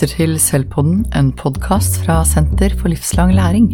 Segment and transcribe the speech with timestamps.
[0.00, 3.66] lytter til Selvpodden, en podkast fra Senter for livslang læring.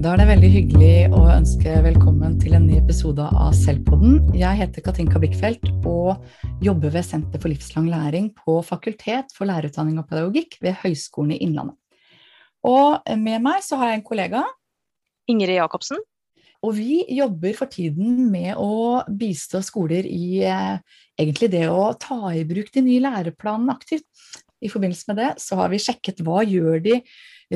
[0.00, 4.32] Da er det veldig hyggelig å ønske velkommen til en ny episode av Selvpodden.
[4.32, 6.24] Jeg heter Katinka Blikkfeldt og
[6.64, 11.42] jobber ved Senter for livslang læring på Fakultet for lærerutdanning og pedagogikk ved Høgskolen i
[11.44, 11.76] Innlandet.
[12.64, 14.46] Og med meg så har jeg en kollega.
[15.28, 16.00] Ingrid Jacobsen.
[16.66, 20.76] Og vi jobber for tiden med å bistå skoler i eh,
[21.20, 24.06] egentlig det å ta i bruk de nye læreplanene aktivt.
[24.60, 26.98] I forbindelse med det så har vi sjekket hva gjør de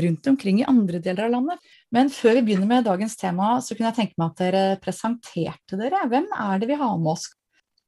[0.00, 1.72] rundt omkring i andre deler av landet.
[1.92, 5.78] Men før vi begynner med dagens tema, så kunne jeg tenke meg at dere presenterte
[5.78, 6.00] dere.
[6.10, 7.28] Hvem er det vi har med oss?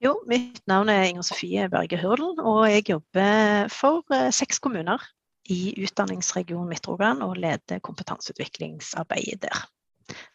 [0.05, 5.01] Jo, mitt navn er Inger Sofie Berge Hurdel, og jeg jobber for eh, seks kommuner
[5.49, 9.65] i utdanningsregionen Midt-Rogaland og leder kompetanseutviklingsarbeidet der.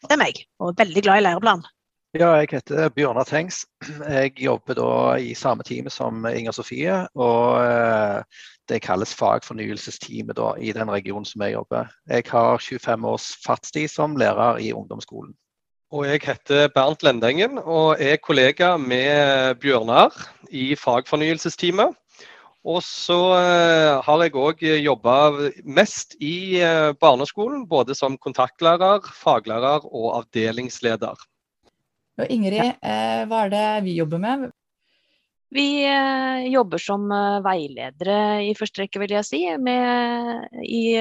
[0.02, 1.64] Det er meg, og er veldig glad i læreplan.
[2.12, 3.62] Ja, jeg heter Bjørnar Tengs.
[4.04, 6.98] Jeg jobber da i samme team som Inger Sofie.
[7.16, 11.88] Og eh, det kalles fagfornyelsesteamet da, i den regionen som jeg jobber.
[12.08, 15.32] Jeg har 25 års fartstid som lærer i ungdomsskolen.
[15.92, 20.12] Og jeg heter Bernt Lendengen og er kollega med Bjørnar
[20.52, 21.96] i fagfornyelsesteamet.
[22.62, 25.16] Og så uh, har jeg òg jobba
[25.66, 31.24] mest i uh, barneskolen, både som kontaktlærer, faglærer og avdelingsleder.
[32.22, 34.50] Og Ingrid, uh, hva er det vi jobber med?
[35.52, 35.84] Vi
[36.48, 37.10] jobber som
[37.44, 40.94] veiledere i første rekke, vil jeg si, med, i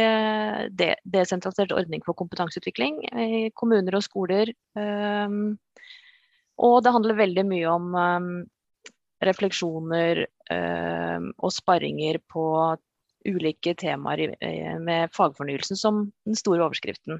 [0.75, 4.51] de, desentralisert ordning for kompetanseutvikling i kommuner og skoler.
[4.75, 5.55] Um,
[6.59, 8.27] og det handler veldig mye om um,
[9.25, 12.45] refleksjoner eh, og sparringer på
[13.27, 14.33] ulike temaer
[14.81, 17.19] med fagfornyelsen som den store overskriften.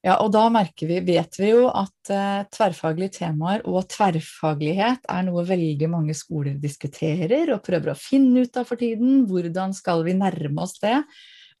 [0.00, 0.46] Ja, og da
[0.80, 6.56] vi, vet vi jo at eh, tverrfaglige temaer og tverrfaglighet er noe veldig mange skoler
[6.56, 9.26] diskuterer og prøver å finne ut av for tiden.
[9.28, 11.02] Hvordan skal vi nærme oss det?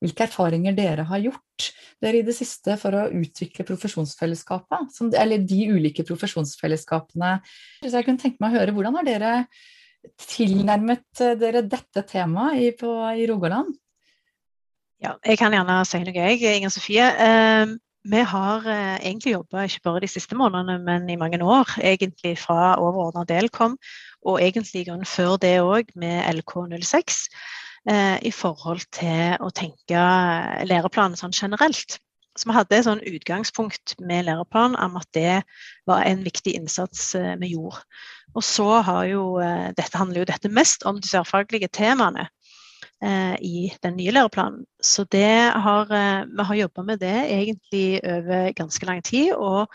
[0.00, 1.68] Hvilke erfaringer dere har gjort
[2.00, 7.34] dere i det siste for å utvikle profesjonsfellesskapet, som, eller de ulike profesjonsfellesskapene.
[7.84, 9.34] Så jeg kunne tenke meg å høre, Hvordan har dere
[10.24, 13.76] tilnærmet eh, dere dette temaet i, på, i Rogaland?
[15.00, 16.40] Ja, jeg kan gjerne si noe, jeg.
[16.56, 17.04] Inger Sofie.
[17.04, 17.76] Eh,
[18.08, 21.68] vi har eh, egentlig jobba ikke bare de siste månedene, men i mange år.
[21.84, 23.76] Egentlig fra overordna del kom,
[24.24, 27.44] og egentlig før det òg, med LK06 eh,
[27.88, 30.02] i forhold til å tenke
[30.68, 31.96] læreplanen sånn generelt.
[32.38, 35.40] Så vi hadde et sånn utgangspunkt med læreplanen om at det
[35.88, 37.82] var en viktig innsats eh, vi gjorde.
[38.38, 42.28] Og så har jo, eh, dette handler jo dette mest om de særfaglige temaene
[43.02, 44.62] eh, i den nye læreplanen.
[44.78, 49.34] Så det har, eh, vi har jobba med det egentlig over ganske lang tid.
[49.34, 49.66] og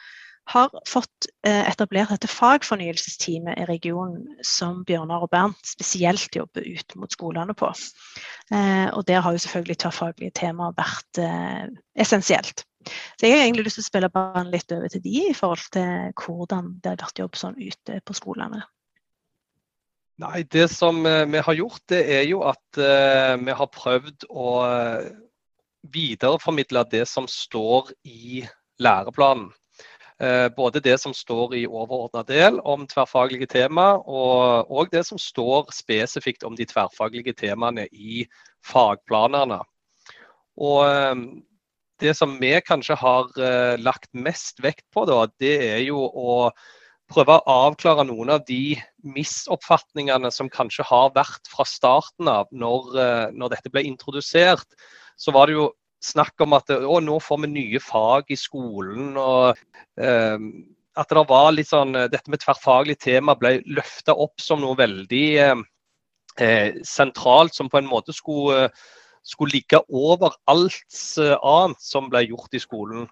[0.45, 6.95] har fått eh, etablert dette fagfornyelsesteamet i regionen som Bjørnar og Bernt spesielt jobber ut
[6.99, 7.71] mot skolene på.
[8.53, 11.65] Eh, og der har jo selvfølgelig tverrfaglige temaer vært eh,
[11.97, 12.65] essensielt.
[12.85, 15.65] Så jeg har egentlig lyst til å spille ballen litt over til de i forhold
[15.73, 18.61] til hvordan det har vært jobb sånn ute på skolene.
[20.21, 24.51] Nei, Det som vi har gjort, det er jo at vi har prøvd å
[25.91, 28.45] videreformidle det som står i
[28.79, 29.49] læreplanen.
[30.23, 35.19] Eh, både det som står i overordna del om tverrfaglige tema, og, og, det som
[35.19, 38.23] står spesifikt om de tverrfaglige temaene i
[38.63, 39.59] fagplanene.
[40.55, 41.25] Og eh,
[41.99, 46.49] det som vi kanskje har uh, lagt mest vekt på, da, det er jo å
[47.07, 48.75] prøve å avklare noen av de
[49.15, 54.67] misoppfatningene som kanskje har vært fra starten av, når, når dette ble introdusert.
[55.15, 55.69] Så var det jo
[56.05, 59.15] snakk om at å, nå får vi nye fag i skolen.
[59.19, 59.57] og
[60.01, 60.37] eh,
[60.95, 64.77] At det var litt sånn, eh, dette med tverrfaglig tema ble løfta opp som noe
[64.79, 65.65] veldig eh,
[66.39, 68.69] eh, sentralt, som på en måte skulle,
[69.25, 73.07] skulle ligge over alt eh, annet som ble gjort i skolen.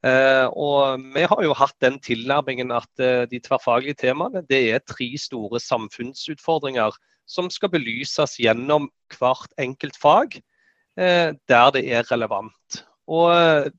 [0.00, 2.88] Eh, og Vi har jo hatt den tilnærmingen at
[3.28, 6.96] de tverrfaglige temaene det er tre store samfunnsutfordringer
[7.30, 8.88] som skal belyses gjennom
[9.18, 10.40] hvert enkelt fag.
[10.98, 12.84] Eh, der det er relevant.
[13.06, 13.70] Og eh,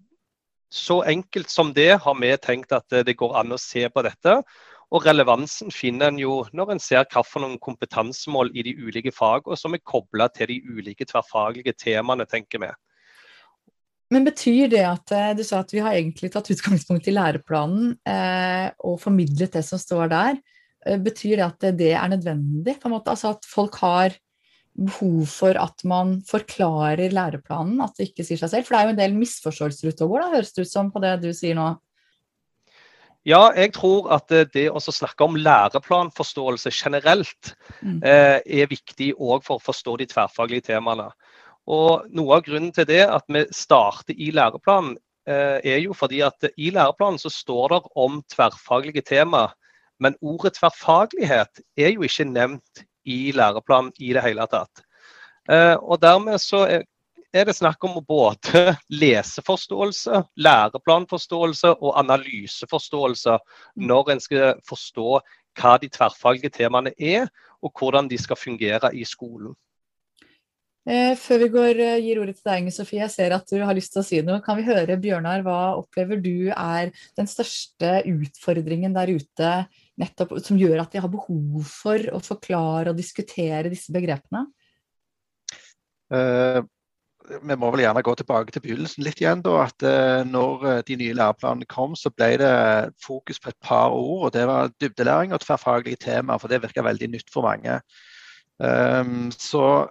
[0.71, 4.03] Så enkelt som det har vi tenkt at eh, det går an å se på
[4.05, 4.37] dette.
[4.91, 9.75] Og relevansen finner en jo når en ser hvilke kompetansemål i de ulike fagene som
[9.75, 12.71] er kobla til de ulike tverrfaglige temaene, tenker vi.
[14.11, 18.67] Men betyr det at du sa at vi har egentlig tatt utgangspunkt i læreplanen eh,
[18.83, 20.41] og formidlet det som står der.
[20.99, 22.79] Betyr det at det er nødvendig?
[22.79, 24.15] på en måte, altså At folk har
[24.87, 28.67] behov for at man forklarer læreplanen, at det ikke sier seg selv?
[28.67, 31.15] For det er jo en del misforståelser går, da, høres det ut som på det
[31.23, 31.71] du sier nå?
[33.27, 37.51] Ja, jeg tror at det å snakke om læreplanforståelse generelt
[37.85, 37.99] mm.
[38.01, 41.11] eh, er viktig òg for å forstå de tverrfaglige temaene.
[41.69, 44.95] Og Noe av grunnen til det at vi starter i læreplanen,
[45.29, 49.51] eh, er jo fordi at i læreplanen så står det om tverrfaglige tema,
[50.01, 54.83] men ordet tverrfaglighet er jo ikke nevnt i læreplanen i det hele tatt.
[55.50, 56.65] Eh, og Dermed så
[57.31, 63.38] er det snakk om både leseforståelse, læreplanforståelse og analyseforståelse
[63.75, 65.21] når en skal forstå
[65.59, 67.27] hva de tverrfaglige temaene er,
[67.62, 69.56] og hvordan de skal fungere i skolen.
[70.89, 73.59] Eh, før vi går, eh, gir ordet til deg, Inge Sofie, jeg ser at du
[73.61, 74.41] har lyst til å si noe.
[74.41, 79.51] Kan vi høre, Bjørnar, hva opplever du er den største utfordringen der ute
[80.01, 84.47] nettopp, som gjør at de har behov for å forklare og diskutere disse begrepene?
[86.09, 86.65] Uh,
[87.29, 89.45] vi må vel gjerne gå tilbake til begynnelsen litt igjen.
[89.45, 89.85] da, at
[90.25, 92.55] når de nye læreplanene kom, så ble det
[93.05, 94.25] fokus på et par ord.
[94.25, 97.77] og Det var dybdelæring og tverrfaglige temaer, for det virka veldig nytt for mange.
[98.61, 99.87] Um, så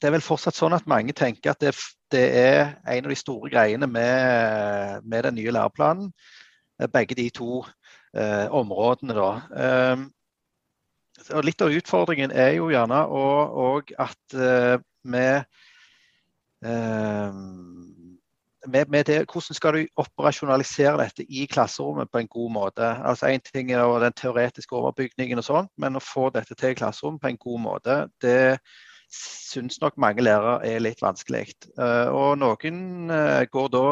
[0.00, 1.72] det er vel fortsatt sånn at mange tenker at det,
[2.12, 6.10] det er en av de store greiene med, med den nye læreplanen.
[6.80, 7.62] Eh, begge de to
[8.14, 9.30] eh, områdene, da.
[9.64, 14.76] Eh, litt av utfordringen er jo gjerne òg at eh,
[15.06, 15.46] med,
[16.64, 18.18] Ehm,
[18.66, 22.82] med, med det, hvordan skal du operasjonalisere dette i klasserommet på en god måte?
[22.82, 26.78] Altså Én ting er den teoretiske overbygningen, og sånt, men å få dette til i
[26.78, 28.58] klasserommet på en god måte, det
[29.12, 31.48] syns nok mange lærere er litt vanskelig.
[31.78, 33.86] Uh, og noen uh, går da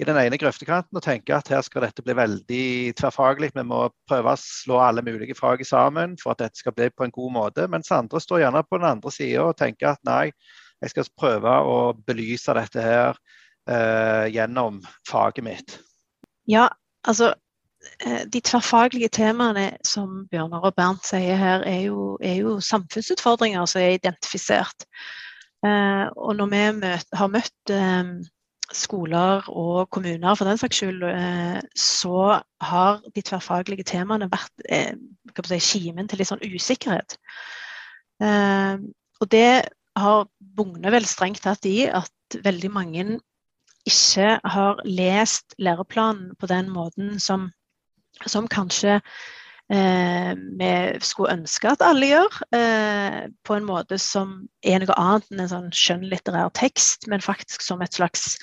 [0.00, 2.64] i den ene grøftekanten og tenker at her skal dette bli veldig
[2.96, 3.50] tverrfaglig.
[3.52, 7.04] Vi må prøve å slå alle mulige fag sammen for at dette skal bli på
[7.04, 7.66] en god måte.
[7.68, 10.30] Mens andre står gjerne på den andre sida og tenker at nei,
[10.80, 11.76] jeg skal prøve å
[12.08, 13.18] belyse dette her
[13.68, 15.76] eh, gjennom faget mitt.
[16.48, 16.70] Ja,
[17.04, 17.40] altså eh,
[18.32, 23.80] de tverrfaglige temaene som Bjørnar og Bernt sier her, er jo, er jo samfunnsutfordringer som
[23.80, 24.84] er identifisert.
[25.66, 28.12] Eh, og når vi møt, har møtt eh,
[28.72, 34.94] skoler og kommuner for den saks skyld, eh, så har de tverrfaglige temaene vært eh,
[35.60, 37.18] kimen til litt sånn usikkerhet.
[38.20, 43.04] og det har bugner vel strengt tatt i at veldig mange
[43.88, 47.48] ikke har lest læreplanen på den måten som,
[48.28, 48.98] som kanskje
[49.72, 50.72] eh, vi
[51.06, 52.40] skulle ønske at alle gjør.
[52.56, 57.64] Eh, på en måte som er noe annet enn en sånn skjønnlitterær tekst, men faktisk
[57.64, 58.36] som et slags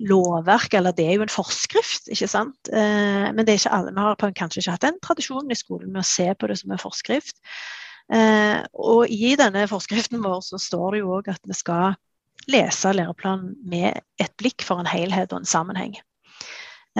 [0.00, 2.70] lovverk, eller det er jo en forskrift, ikke sant.
[2.72, 3.92] Eh, men det er ikke alle.
[3.92, 6.72] Vi har kanskje ikke hatt den tradisjonen i skolen med å se på det som
[6.72, 7.36] en forskrift.
[8.10, 11.98] Eh, og i denne forskriften vår så står det jo òg at vi skal
[12.50, 15.98] lese læreplanen med et blikk for en helhet og en sammenheng.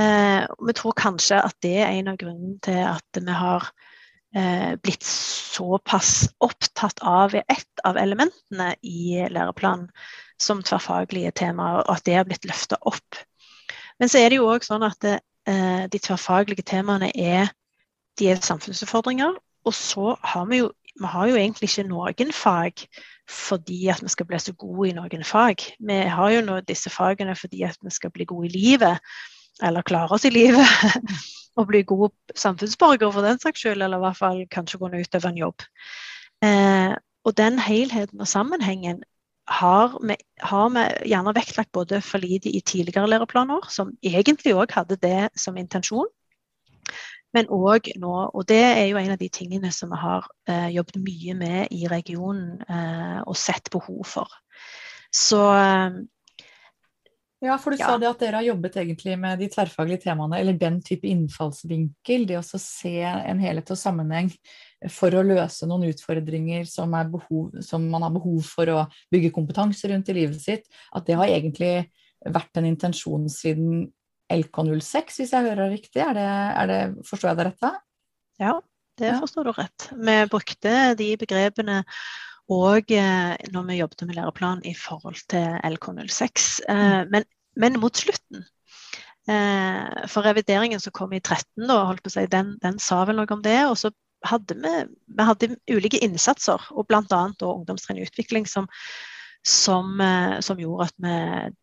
[0.00, 3.66] Eh, vi tror kanskje at det er en av grunnene til at vi har
[4.36, 9.90] eh, blitt såpass opptatt av ett av elementene i læreplanen
[10.40, 13.18] som tverrfaglige temaer, og at det har blitt løfta opp.
[14.00, 15.18] Men så er det jo òg sånn at det,
[15.50, 17.52] eh, de tverrfaglige temaene er,
[18.16, 19.36] de er samfunnsutfordringer.
[19.68, 20.70] Og så har vi jo
[21.00, 22.82] vi har jo egentlig ikke noen fag
[23.30, 25.62] fordi at vi skal bli så gode i noen fag.
[25.78, 28.98] Vi har jo nå disse fagene fordi at vi skal bli gode i livet,
[29.62, 30.66] eller klare oss i livet.
[31.58, 35.32] og bli gode samfunnsborgere for den saks skyld, eller i hvert fall kanskje kunne utøve
[35.32, 35.64] en jobb.
[36.46, 36.92] Eh,
[37.26, 39.02] og den helheten og sammenhengen
[39.50, 40.14] har vi,
[40.46, 45.28] har vi, gjerne vektlagt både for lite i tidligere læreplaner, som egentlig òg hadde det
[45.36, 46.08] som intensjon,
[47.34, 48.14] men òg nå.
[48.34, 51.74] Og det er jo en av de tingene som vi har eh, jobbet mye med
[51.74, 54.30] i regionen eh, og sett behov for.
[55.14, 56.00] Så eh,
[57.40, 57.88] ja, for du ja.
[57.88, 62.26] sa det at dere har jobbet egentlig med de tverrfaglige temaene, eller den type innfallsvinkel.
[62.28, 64.28] Det å se en helhet og sammenheng
[64.92, 68.82] for å løse noen utfordringer som, behov, som, man har behov for å
[69.12, 70.68] bygge kompetanse rundt i livet sitt.
[70.92, 71.88] At det har egentlig
[72.28, 73.86] vært en intensjon siden
[74.30, 76.04] LK06, hvis jeg hører riktig.
[76.04, 77.72] Er det, er det, forstår jeg det rett da?
[78.40, 78.54] Ja,
[79.00, 79.88] det forstår du rett.
[79.96, 81.80] Vi brukte de begrepene
[82.50, 86.48] òg eh, når vi jobbet med læreplan i forhold til LK06.
[86.68, 87.10] Eh, mm.
[87.12, 87.26] Men,
[87.56, 88.44] men, mot slutten.
[89.30, 93.44] Eh, for revideringen som kom i 13, da, si, den, den sa vel noe om
[93.44, 93.58] det.
[93.68, 93.92] og så
[94.26, 94.74] hadde vi,
[95.16, 97.22] vi hadde ulike innsatser, og bl.a.
[97.40, 98.66] ungdomstrinn i utvikling, som,
[99.46, 100.02] som,
[100.44, 101.14] som gjorde at vi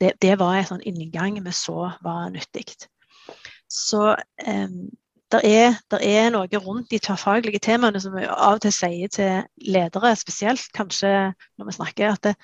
[0.01, 2.65] det, det, var en sånn inngang vi så var nyttig.
[3.69, 4.87] Så um,
[5.33, 9.43] det er, er, noe rundt de tverrfaglige temaene som vi av og til sier til
[9.67, 11.11] ledere, spesielt kanskje
[11.59, 12.35] når vi snakker, at det,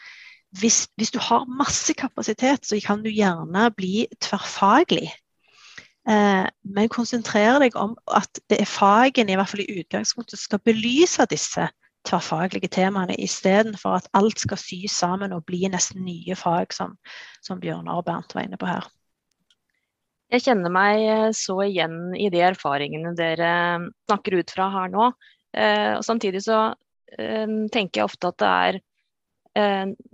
[0.59, 5.07] hvis, hvis, du har masse kapasitet, så kan du gjerne bli tverrfaglig.
[6.09, 10.61] Eh, men konsentrer deg om at det er fagene i hvert fall i utgangspunktet skal
[10.67, 11.69] belyse disse
[12.03, 16.97] tverrfaglige temaene, istedenfor at alt skal sys sammen og bli nesten nye fag, som,
[17.41, 18.91] som Bjørnar og Bernt var inne på her.
[20.33, 23.51] Jeg kjenner meg eh, så igjen i de erfaringene dere
[24.07, 25.11] snakker ut fra her nå.
[25.53, 26.71] Eh, og samtidig så
[27.13, 28.77] tenker jeg ofte at det er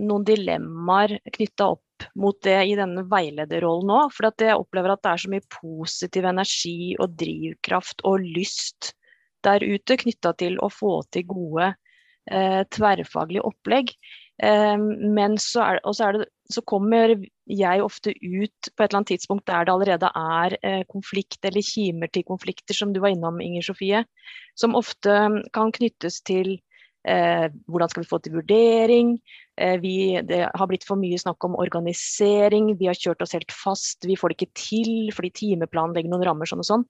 [0.03, 4.11] noen dilemmaer knytta opp mot det i denne veilederrollen òg.
[4.11, 8.93] For jeg opplever at det er så mye positiv energi og drivkraft og lyst
[9.47, 11.71] der ute knytta til å få til gode
[12.31, 13.93] eh, tverrfaglige opplegg.
[14.43, 17.15] Eh, men så, er, så, det, så, kommer
[17.49, 21.65] jeg ofte ut på et eller annet tidspunkt der det allerede er eh, konflikt eller
[21.65, 24.03] kimer til konflikter, som du var innom, Inger Sofie.
[24.59, 25.15] Som ofte
[25.55, 26.59] kan knyttes til
[27.07, 29.13] Eh, hvordan skal vi få til vurdering?
[29.57, 32.73] Eh, vi, det har blitt for mye snakk om organisering.
[32.79, 34.03] Vi har kjørt oss helt fast.
[34.05, 36.85] Vi får det ikke til fordi timeplanen legger noen rammer sånn og sånn.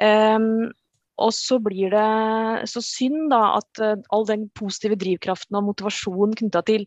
[0.00, 0.70] Um,
[1.20, 6.32] og så blir det så synd da at uh, all den positive drivkraften og motivasjonen
[6.38, 6.86] knytta til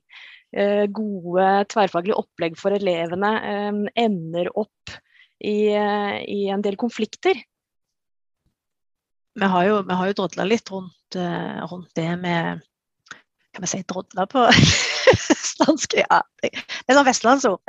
[0.96, 3.32] gode tverrfaglige opplegg for elevene
[3.70, 4.94] um, ender opp
[5.44, 7.42] i, uh, i, en del konflikter.
[9.36, 12.64] Vi har jo, vi jo drodla litt rundt rundt, det med
[13.54, 14.46] Kan vi si drodla på
[15.36, 15.98] østlandsk?
[16.00, 16.52] Ja, det
[16.90, 17.62] er sånn vestlandsord.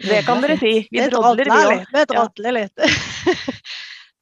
[0.00, 0.86] Det kan dere si.
[0.88, 1.50] Vi drodler,
[1.92, 2.84] vi drodler litt.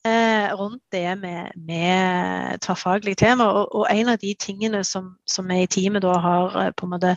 [0.05, 3.51] Eh, rundt det med, med tverrfaglige tema.
[3.53, 6.87] Og, og, en av de tingene som, som vi i teamet da har eh, på
[6.87, 7.11] en måte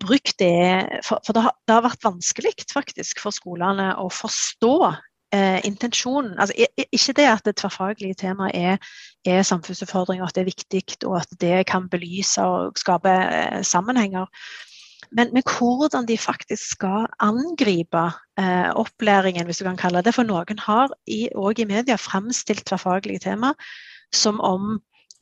[0.00, 4.76] brukt det For, for det, har, det, har, vært vanskelig faktisk for skolene å forstå
[5.34, 6.34] eh, intensjonen.
[6.38, 8.92] Altså, ikke det at det tverrfaglige temaet er,
[9.28, 14.30] er samfunnsutfordringer, at det er viktig og at det kan belyse og skape eh, sammenhenger.
[15.14, 18.06] Men, men, hvordan de faktisk skal angripe
[18.40, 23.28] eh, opplæringen, hvis du kan kalle det For noen har i, i media fremstilt tverrfaglige
[23.28, 23.52] tema
[24.14, 24.80] som om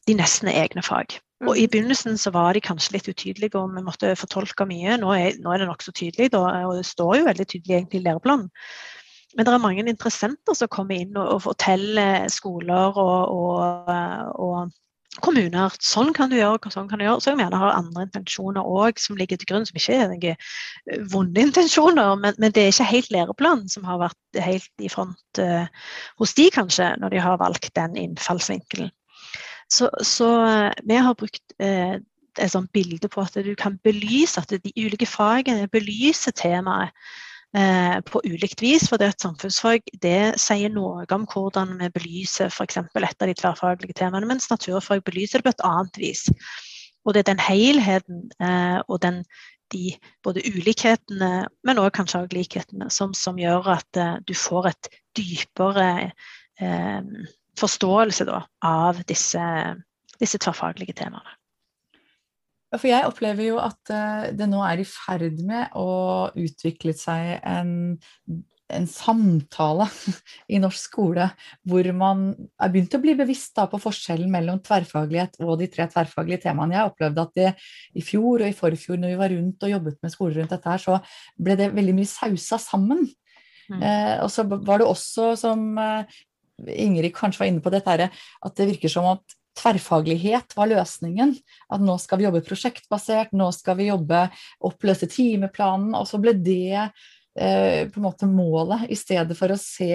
[0.09, 1.19] de nesten er egne fag.
[1.43, 1.71] Og I mm.
[1.73, 4.99] begynnelsen så var de kanskje litt utydelige og vi måtte fortolke mye.
[5.03, 8.03] Nå er, nå er det nokså tydelig, da, og det står jo veldig tydelig egentlig
[8.03, 8.51] i læreplanen.
[9.33, 13.93] Men det er mange interessenter som kommer inn og, og forteller skoler og, og,
[14.37, 14.79] og,
[15.21, 17.21] kommuner sånn kan du gjøre, sånn kan du gjøre.
[17.21, 20.25] Så jeg mener har andre intensjoner òg som ligger til grunn, som ikke er noen
[20.33, 22.15] eh, vonde intensjoner.
[22.21, 25.69] Men, men, det er ikke helt læreplanen som har vært helt i front uh,
[26.21, 28.93] hos de, kanskje, når de har valgt den innfallsvinkelen.
[29.73, 31.97] Så, så uh, vi har brukt eh,
[32.41, 36.93] et sånt bilde på at du kan belyse, at de ulike fagene belyser temaet
[37.57, 38.87] Eh, på ulikt vis.
[38.89, 42.79] For det at samfunnsfag det sier noe om hvordan vi belyser f.eks.
[42.81, 46.23] et av de tverrfaglige temaene, mens naturfag belyser det på et annet vis.
[47.05, 49.21] Og det er den helheten eh, og den,
[49.75, 49.93] de
[50.25, 54.91] både ulikhetene, men òg kanskje også likhetene, som, som, gjør at eh, du får et
[55.21, 55.91] dypere
[56.57, 57.05] eh,
[57.59, 59.43] forståelse da, av disse,
[60.21, 61.37] disse tverrfaglige temaene.
[62.73, 67.35] For jeg opplever jo at eh, det nå er i ferd med å utvikle seg
[67.45, 67.93] en,
[68.73, 69.89] en samtale
[70.55, 71.29] i norsk skole
[71.69, 76.47] hvor man er begynt å bli bevisst på forskjellen mellom tverrfaglighet og de tre tverrfaglige
[76.47, 76.79] temaene.
[76.79, 77.51] Jeg opplevde at det,
[77.93, 80.73] i fjor og i forfjor når vi var rundt og jobbet med skoler rundt dette
[80.73, 81.01] her, så
[81.37, 83.05] ble det veldig mye sausa sammen.
[83.69, 83.85] Mm.
[83.85, 86.23] Eh, og så var det også, som eh,
[86.61, 91.35] Ingrid kanskje var inne på, dette at det virker som at tverrfaglighet var løsningen.
[91.73, 94.27] At nå skal vi jobbe prosjektbasert, nå skal vi jobbe
[94.65, 95.93] oppløse timeplanen.
[95.99, 99.93] Og så ble det eh, på en måte målet, i stedet for å se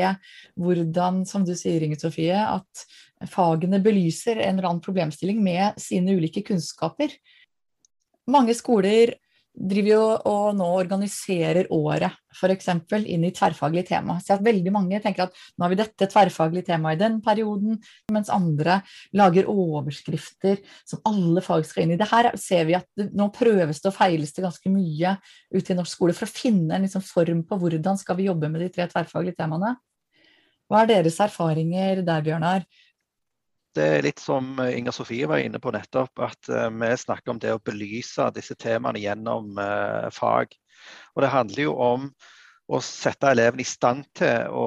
[0.59, 2.85] hvordan, som du sier Inge Sofie, at
[3.31, 7.15] fagene belyser en eller annen problemstilling med sine ulike kunnskaper.
[8.29, 9.15] Mange skoler
[9.57, 12.67] driver jo og nå organiserer året f.eks.
[12.99, 14.19] inn i tverrfaglig tema.
[14.21, 17.79] Så at veldig mange tenker at nå har vi dette tverrfaglige temaet i den perioden,
[18.13, 18.81] mens andre
[19.17, 21.99] lager overskrifter som alle fag skal inn i.
[21.99, 25.17] Det her ser vi at nå prøves det og feiles det ganske mye
[25.55, 28.51] ute i norsk skole for å finne en liksom form på hvordan skal vi jobbe
[28.53, 29.75] med de tre tverrfaglige temaene.
[30.67, 32.67] Hva er deres erfaringer der, Bjørnar?
[33.77, 37.41] Det er litt som Inger Sofie var inne på nettopp, at uh, vi snakker om
[37.41, 40.55] det å belyse disse temaene gjennom uh, fag.
[41.15, 42.09] Og det handler jo om
[42.67, 44.65] å sette elevene i stand til å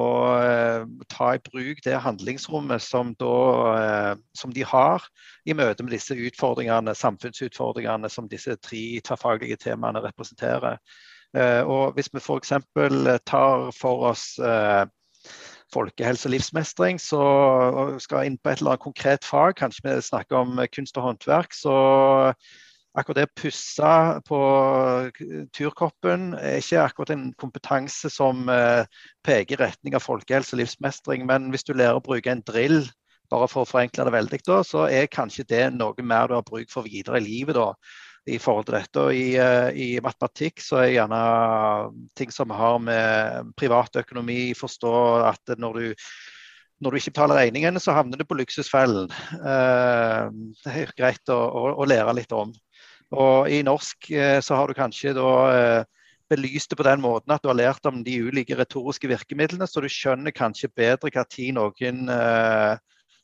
[1.13, 5.05] ta i bruk det handlingsrommet som, da, som, de har
[5.45, 10.81] i møte med disse utfordringene, samfunnsutfordringene som disse tre tverrfaglige temaene representerer.
[11.69, 12.57] og Hvis vi f.eks.
[13.29, 14.25] tar for oss
[15.75, 20.01] folkehelse og livsmestring, så og skal inn på et eller annet konkret fag, kanskje vi
[20.09, 21.77] snakker om kunst og håndverk, så,
[22.99, 23.91] akkurat det å pusse
[24.27, 24.39] på
[25.55, 28.83] turkoppen er ikke akkurat en kompetanse som eh,
[29.27, 31.27] peker i retning av folkehelse og livsmestring.
[31.29, 32.83] Men hvis du lærer å bruke en drill,
[33.31, 36.47] bare for å forenkle det veldig, da, så er kanskje det noe mer du har
[36.47, 37.55] bruk for videre i livet.
[37.55, 37.71] da
[38.29, 39.05] i forhold til dette.
[39.05, 41.21] Og i, eh, i, matematikk så er gjerne
[42.19, 44.93] ting som har med privatøkonomi forstå
[45.31, 46.05] at når du
[46.81, 49.11] når du ikke betaler regningene, så havner du på luksusfellen.
[49.37, 50.29] Eh,
[50.65, 52.55] det er greit å, å, å, lære litt om.
[53.13, 55.85] Og I norsk eh, så har du kanskje da
[56.31, 59.83] belyst det på den måten at du har lært om de ulike retoriske virkemidlene, så
[59.85, 62.09] du skjønner kanskje bedre hva tid noen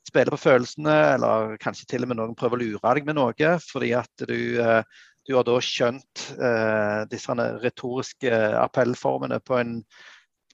[0.07, 3.53] spiller på følelsene, eller kanskje til og med noen prøver å lure deg med noe.
[3.67, 4.83] Fordi at du, eh,
[5.27, 9.81] du har da skjønt eh, disse retoriske appellformene på en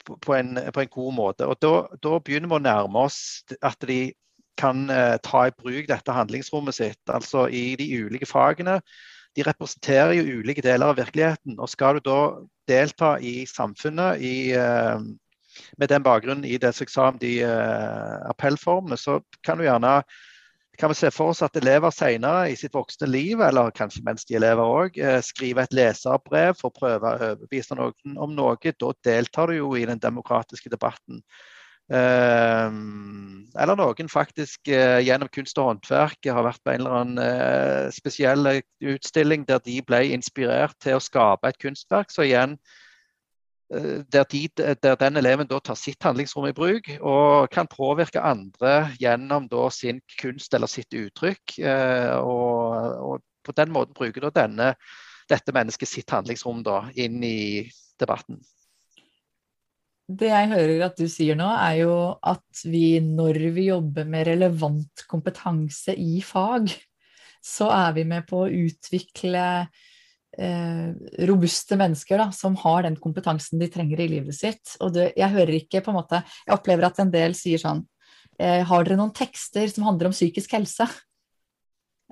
[0.02, 1.46] på en, på en god måte.
[1.46, 3.20] Og da, da, begynner vi å nærme oss
[3.62, 4.12] at de
[4.60, 7.00] kan eh, ta i bruk dette handlingsrommet sitt.
[7.10, 8.80] Altså i de ulike fagene.
[9.36, 11.56] De representerer jo ulike deler av virkeligheten.
[11.58, 12.20] Og skal du da
[12.68, 14.98] delta i samfunnet i, eh,
[15.78, 20.02] med den bakgrunnen i deres om de uh, appellformene, så kan du gjerne
[20.80, 24.24] kan vi se for oss at elever senere i sitt voksne liv, eller kanskje mens
[24.24, 28.32] de er elever òg, eh, skriver et leserbrev for å prøve å overbevise noen om
[28.32, 28.56] noe.
[28.56, 31.20] Da deltar du jo i den demokratiske debatten.
[31.92, 38.48] Um, eller noen faktisk gjennom kunst og håndverk har vært på en eller annen spesiell
[38.80, 42.08] utstilling der de ble inspirert til å skape et kunstverk.
[42.14, 42.81] Så igjen Eh,
[43.72, 48.92] der, de, der, den eleven da tar sitt handlingsrom i bruk og kan påvirke andre
[49.00, 51.58] gjennom da sin kunst eller sitt uttrykk.
[51.58, 54.72] Eh, og, og på den måten bruker da denne,
[55.30, 57.64] dette mennesket sitt handlingsrom da inn i
[58.00, 58.42] debatten.
[60.12, 64.26] Det jeg hører at du sier nå, er jo at vi når vi jobber med
[64.28, 66.68] relevant kompetanse i fag,
[67.42, 69.46] så er vi med på å utvikle
[70.32, 74.76] robuste mennesker da, som har den kompetansen de trenger i livet sitt.
[74.80, 77.82] Og det, jeg hører ikke på en måte Jeg opplever at en del sier sånn
[78.40, 80.88] eh, Har dere noen tekster som handler om psykisk helse?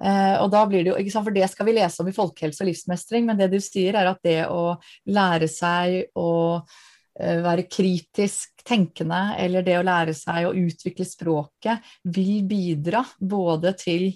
[0.01, 2.17] Eh, og da blir det jo, ikke sant, For det skal vi lese om i
[2.17, 4.79] folkehelse og livsmestring, men det du sier er at det å
[5.13, 6.31] lære seg å
[6.61, 13.75] eh, være kritisk tenkende, eller det å lære seg å utvikle språket, vil bidra både
[13.81, 14.11] til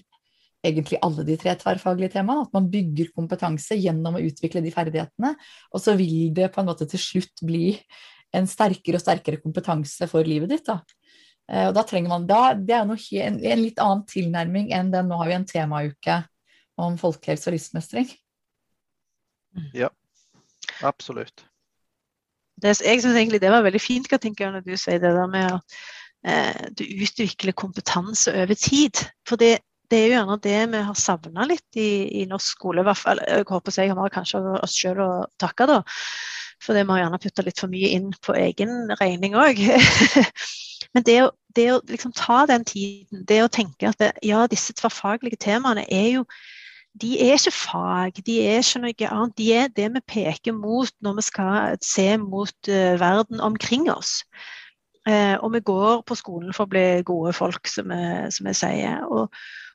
[0.64, 2.46] egentlig alle de tre tverrfaglige temaene.
[2.46, 5.34] At man bygger kompetanse gjennom å utvikle de ferdighetene.
[5.72, 7.66] Og så vil det på en måte til slutt bli
[8.34, 10.66] en sterkere og sterkere kompetanse for livet ditt.
[10.66, 10.80] Da.
[11.50, 14.92] Eh, og da trenger man da, Det er noe, en, en, litt annen tilnærming enn
[14.94, 16.20] den nå har vi en temauke
[16.80, 18.08] om folkehelse og livsmestring.
[19.76, 19.92] Ja,
[20.82, 21.44] absolutt.
[22.58, 25.58] Det, jeg syns egentlig det var veldig fint Katinka, når du sier det der med
[25.58, 25.78] at
[26.26, 29.04] eh, du utvikler kompetanse over tid.
[29.28, 29.58] For det,
[29.92, 31.90] det er jo gjerne det vi har savna litt i,
[32.22, 32.84] i, norsk skole.
[32.84, 35.82] Jeg håper jeg har kanskje oss sjøl å takke, da.
[36.64, 39.60] For vi har gjerne putta litt for mye inn på egen regning òg.
[40.94, 44.44] Men det å, det å liksom ta den tiden, det å tenke at det, ja,
[44.50, 46.28] disse tverrfaglige temaene er jo
[47.02, 49.32] de er ikke fag, de er ikke noe annet.
[49.38, 54.20] De er det vi peker mot når vi skal se mot uh, verden omkring oss.
[55.04, 59.02] Uh, og vi går på skolen for å bli gode folk, som vi, sier.
[59.04, 59.34] Og,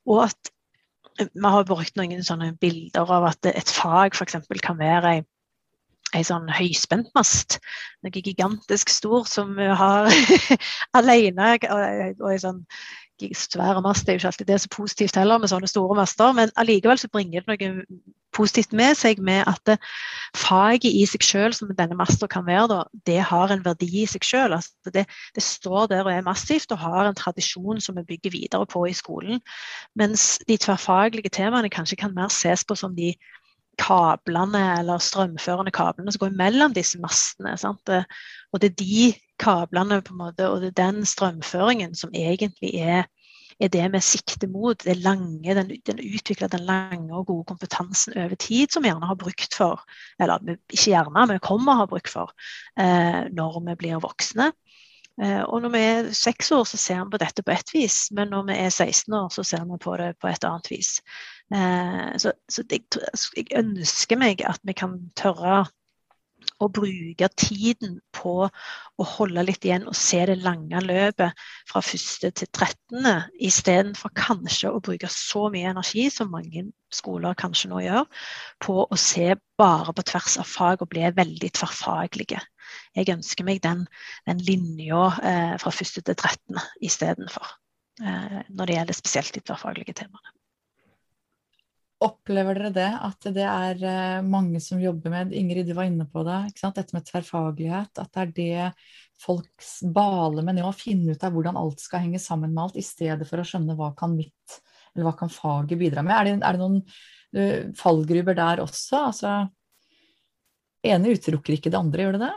[0.09, 0.53] og at
[1.19, 4.39] vi har brukt noen sånne bilder av at et fag f.eks.
[4.63, 5.19] kan være ei,
[6.17, 7.59] ei sånn høyspentmast.
[8.05, 10.09] Noe gigantisk stort som vi har
[10.99, 11.53] alene.
[11.59, 12.63] Og, og ei sånn
[13.19, 16.53] svære mast er jo ikke alltid det så positivt heller med sånne store master, men
[16.55, 17.83] allikevel så bringer det noe
[18.35, 19.79] positivt med seg med at
[20.37, 24.05] faget i seg selv, som denne master kan være, da, det har en verdi i
[24.09, 24.59] seg selv.
[24.59, 28.35] Altså det, det, står der og er massivt og har en tradisjon som vi bygger
[28.35, 29.41] videre på i skolen.
[29.99, 33.13] Mens de tverrfaglige temaene kanskje kan mer ses på som de
[33.79, 37.55] kablene eller strømførende kablene som går mellom disse mastene.
[37.57, 37.89] Sant?
[37.89, 39.05] Og det er de
[39.39, 43.07] kablene på en måte, og det er den strømføringen som egentlig er,
[43.59, 44.79] er det vi sikter mot.
[44.83, 49.09] Det lange, den, den utvikler den lange og gode kompetansen over tid som vi gjerne
[49.09, 49.83] har brukt for,
[50.21, 52.33] eller ikke gjerne, men kommer å ha brukt for
[52.79, 54.51] eh, når vi blir voksne.
[55.19, 58.05] Eh, og når vi er seks år, så ser vi på dette på ett vis,
[58.15, 60.93] men når vi er 16 år, så ser vi på det på et annet vis.
[61.53, 62.85] Eh, så, så jeg,
[63.35, 65.65] jeg ønsker meg at vi kan tørre
[66.59, 72.31] å bruke tiden på å holde litt igjen og se det lange løpet fra første
[72.35, 73.07] til 13.
[73.49, 78.07] Istedenfor kanskje å bruke så mye energi som mange skoler kanskje nå gjør,
[78.63, 82.41] på å se bare på tvers av fag og bli veldig tverrfaglige.
[82.97, 83.85] Jeg ønsker meg den,
[84.29, 86.59] den linja eh, fra første til 13.
[86.85, 87.55] istedenfor,
[88.03, 90.38] eh, når det gjelder spesielt de tverrfaglige temaene.
[91.99, 92.89] Opplever dere det?
[93.03, 96.39] At det er eh, mange som jobber med Ingrid, du var inne på det.
[96.61, 97.99] Dette med tverrfaglighet.
[97.99, 98.69] At det er det
[99.19, 100.69] folk baler med nå.
[100.69, 103.47] Å finne ut av hvordan alt skal henge sammen med alt, i stedet for å
[103.47, 104.59] skjønne hva kan mitt,
[104.93, 106.15] eller hva kan faget bidra med.
[106.15, 106.79] Er det, er det noen
[107.35, 109.03] uh, fallgruber der også?
[109.11, 109.35] Altså,
[110.87, 112.35] ene utelukker ikke det andre, gjør det det?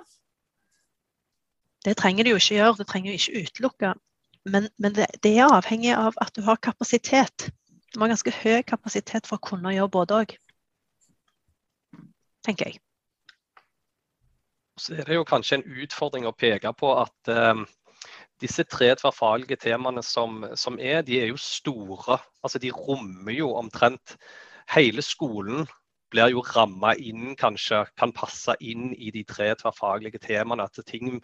[1.82, 3.94] Det trenger det jo ikke gjøre, det trenger jo ikke utelukke.
[4.50, 7.50] Men, men det, det, er avhengig av at du har kapasitet.
[7.96, 10.34] Må ha ganske høy kapasitet for å kunne gjøre både òg.
[12.46, 12.80] Tenker jeg.
[14.80, 17.66] Så er det jo kanskje en utfordring å peke på at um,
[18.42, 22.16] disse tre tverrfaglige temaene som, som, er, de er jo store.
[22.42, 24.16] Altså de rommer jo omtrent
[24.72, 25.68] hele skolen
[26.12, 30.66] blir jo ramma inn, kanskje, kan passe inn i de tre tverrfaglige temaene.
[30.68, 31.20] At ting,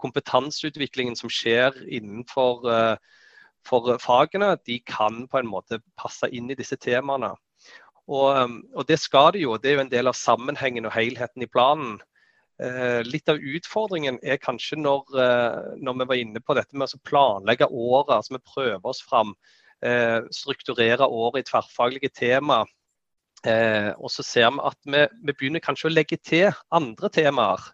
[0.00, 3.18] kompetanseutviklingen som skjer innenfor uh,
[3.66, 7.32] for fagene, de kan på en måte passe inn i disse temaene.
[8.10, 9.56] Og, eh, og, det skal de jo.
[9.58, 11.98] Det er jo en del av sammenhengen og helheten i planen.
[12.60, 16.92] Uh, litt av utfordringen er kanskje når, uh, når, vi var inne på dette med
[16.92, 19.32] å planlegge året, altså vi prøver oss fram.
[20.28, 22.58] strukturere året i tverrfaglige tema.
[23.46, 27.70] Eh, og så ser vi at vi, vi, begynner kanskje å legge til andre temaer.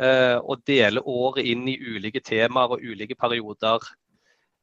[0.00, 3.84] Eh, og dele året inn i ulike temaer og ulike perioder.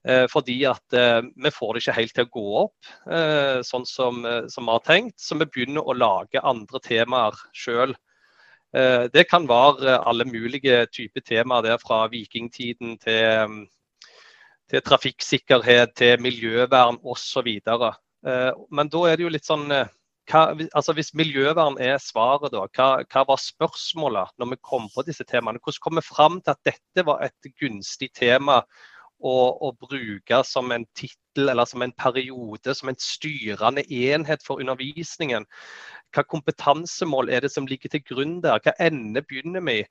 [0.07, 3.83] Eh, fordi at eh, vi får det ikke helt til å gå opp eh, sånn
[3.87, 5.17] som, som, vi har tenkt.
[5.19, 7.95] Så vi begynner å lage andre temaer sjøl.
[9.13, 13.53] det kan være alle mulige typer temaer der fra vikingtiden til,
[14.69, 17.47] til trafikksikkerhet, til miljøvern osv.
[18.69, 20.41] Men da er det jo litt sånn hva,
[20.75, 25.25] altså hvis miljøvern er svaret, da, hva, hva, var spørsmålet når vi kom på disse
[25.31, 25.63] temaene?
[25.63, 28.61] Hvordan kom vi fram til at dette var et gunstig tema
[29.19, 35.47] å, bruke som en tittel eller som en periode, som en styrende enhet for undervisningen?
[36.15, 38.61] Hva kompetansemål er det som ligger til grunn der?
[38.63, 39.89] Hva ende begynner vi i?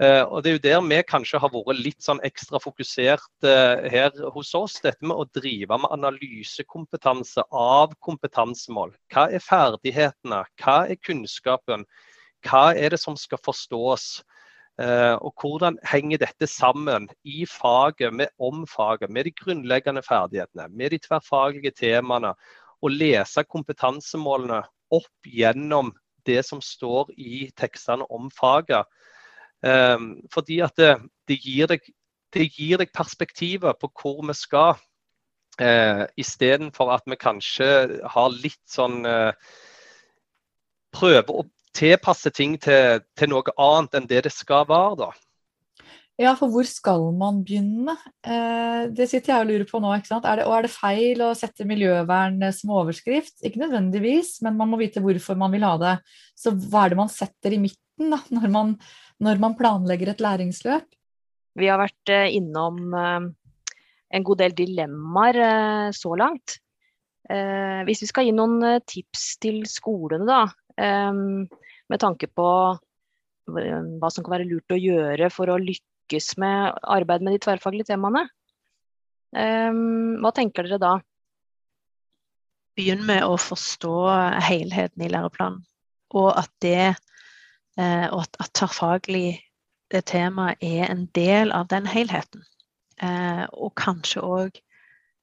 [0.00, 3.84] Uh, og Det er jo der vi kanskje har vært litt sånn ekstra fokusert uh,
[3.92, 4.78] her hos oss.
[4.80, 8.94] Dette med å drive med analysekompetanse av kompetansemål.
[9.12, 10.40] Hva er ferdighetene?
[10.62, 11.84] Hva er kunnskapen?
[12.48, 14.22] Hva er det som skal forstås?
[14.80, 20.90] Uh, og hvordan henger dette sammen i faget, med omfaget, med de grunnleggende ferdighetene, med
[20.90, 22.32] de tverrfaglige temaene?
[22.80, 24.62] Og lese kompetansemålene
[24.96, 25.92] opp gjennom
[26.24, 28.88] det som står i tekstene om faget.
[29.60, 30.94] Um, fordi at det,
[31.28, 31.84] det, gir deg,
[32.32, 34.80] det, gir deg, perspektivet på hvor vi skal.
[35.60, 39.02] Uh, Istedenfor at vi kanskje har litt sånn
[40.90, 41.44] Prøver å
[41.76, 45.10] tilpasse ting til, til, noe annet enn det det skal være, da.
[46.20, 47.94] Ja, for hvor skal man begynne?
[48.20, 49.92] Eh, det sitter jeg og lurer på nå.
[49.96, 50.26] ikke sant?
[50.28, 53.38] Er det, og er det feil å sette miljøvern som overskrift?
[53.40, 55.94] Ikke nødvendigvis, men man må vite hvorfor man vil ha det.
[56.36, 58.74] Så hva er det man setter i midten da, når man
[59.20, 60.88] når man planlegger et læringsløp?
[61.60, 63.28] Vi har vært eh, innom eh,
[64.16, 66.58] en god del dilemmaer eh, så langt.
[67.30, 70.40] Hvis vi skal gi noen tips til skolene, da,
[70.80, 72.48] med tanke på
[73.50, 77.90] hva som kan være lurt å gjøre for å lykkes med arbeid med de tverrfaglige
[77.90, 78.24] temaene,
[79.30, 80.92] hva tenker dere da?
[82.78, 83.94] Begynn med å forstå
[84.46, 85.60] helheten i læreplanen,
[86.14, 86.94] og at det
[87.78, 89.40] Eh, og at, at tverrfaglig
[90.06, 92.42] tema er en del av den helheten.
[93.02, 94.60] Eh, og kanskje òg,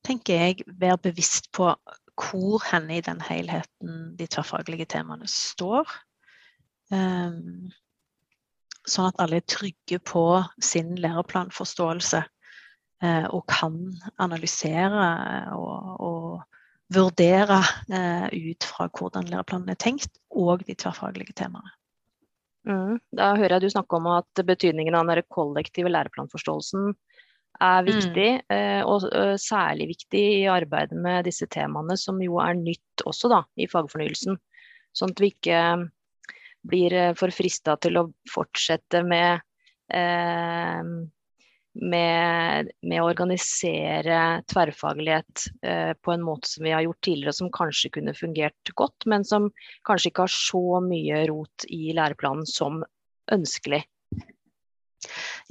[0.07, 1.73] tenker jeg, være bevisst på
[2.17, 5.89] hvor henne i den helheten de tverrfaglige temaene står.
[6.89, 7.69] Um,
[8.87, 10.23] sånn at alle er trygge på
[10.63, 12.23] sin læreplanforståelse
[12.97, 13.75] og kan
[14.17, 15.09] analysere
[15.53, 17.59] og, og vurdere
[18.33, 21.75] ut fra hvordan læreplanen er tenkt, og de tverrfaglige temaene.
[22.67, 22.97] Mm.
[23.15, 26.95] Da hører jeg du snakke om at betydningen av den kollektive læreplanforståelsen
[27.63, 27.87] er mm.
[27.89, 28.87] viktig, mm.
[28.87, 29.07] og
[29.41, 34.37] særlig viktig i arbeidet med disse temaene, som jo er nytt også da, i fagfornyelsen.
[34.97, 35.61] Sånn at vi ikke
[36.67, 39.39] blir eh, for frista til å fortsette med
[39.93, 40.95] eh,
[41.77, 47.51] med, med, å organisere tverrfaglighet eh, på en måte som vi har gjort tidligere, som
[47.53, 49.51] kanskje kunne fungert godt, men som
[49.85, 52.81] kanskje ikke har så mye rot i læreplanen som
[53.33, 53.83] ønskelig.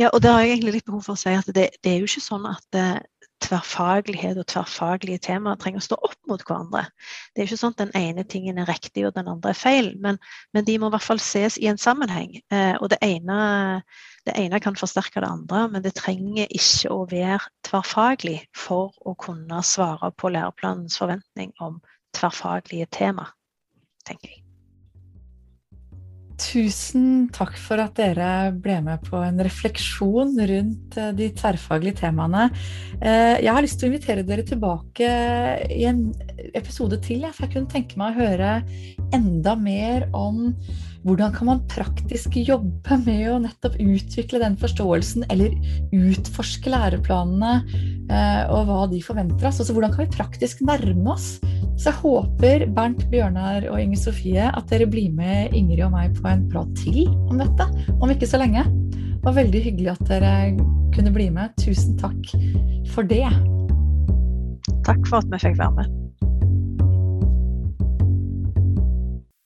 [0.00, 2.00] Ja, og det har jeg egentlig litt behov for å si at det, det er
[2.02, 2.98] jo ikke sånn at eh,
[3.44, 6.86] tverrfaglighet og tverrfaglige temaer trenger å stå opp mot hverandre.
[7.34, 9.92] Det er ikke sånn at den ene tingen er riktig og den andre er feil,
[10.02, 10.18] men,
[10.56, 12.38] men de må i hvert fall ses i en sammenheng.
[12.50, 13.38] Eh, og det ene
[14.26, 19.14] det ene kan forsterke det andre, men det trenger ikke å være tverrfaglig for å
[19.22, 21.78] kunne svare på læreplanens forventning om
[22.16, 23.30] tverrfaglige tema.
[24.06, 24.45] tenker jeg.
[26.36, 32.50] Tusen takk for at dere ble med på en refleksjon rundt eh, de tverrfaglige temaene.
[33.00, 35.08] Eh, jeg har lyst til å invitere dere tilbake
[35.72, 36.10] i en
[36.52, 38.52] episode til, for jeg kunne tenke meg å høre
[39.16, 40.52] enda mer om
[41.06, 45.54] hvordan kan man praktisk jobbe med å nettopp utvikle den forståelsen, eller
[45.94, 47.52] utforske læreplanene
[48.10, 49.60] eh, og hva de forventer oss?
[49.62, 51.36] Altså, hvordan kan vi praktisk nærme oss?
[51.76, 56.16] Så jeg håper Bernt, Bjørnar og Inger Sofie at dere blir med Ingrid og meg
[56.18, 57.68] på en prat til om dette
[58.00, 58.64] om ikke så lenge.
[58.96, 60.32] Det var veldig hyggelig at dere
[60.96, 61.54] kunne bli med.
[61.60, 62.34] Tusen takk
[62.94, 63.26] for det.
[64.86, 66.05] Takk for at vi fikk være med.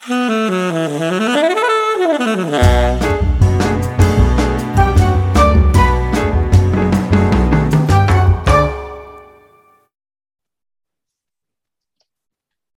[0.08, 1.60] Mm-hmm.